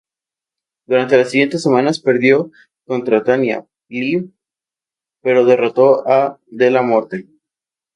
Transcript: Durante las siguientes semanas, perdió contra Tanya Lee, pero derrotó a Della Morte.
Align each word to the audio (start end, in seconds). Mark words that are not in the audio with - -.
Durante 0.87 1.15
las 1.15 1.29
siguientes 1.29 1.61
semanas, 1.61 1.99
perdió 1.99 2.49
contra 2.87 3.23
Tanya 3.23 3.67
Lee, 3.87 4.33
pero 5.21 5.45
derrotó 5.45 6.07
a 6.09 6.39
Della 6.47 6.81
Morte. 6.81 7.27